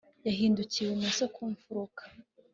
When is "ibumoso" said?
0.87-1.23